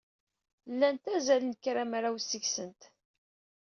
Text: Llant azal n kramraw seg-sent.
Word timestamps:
Llant 0.71 1.05
azal 1.15 1.43
n 1.47 1.53
kramraw 1.63 2.15
seg-sent. 2.21 2.81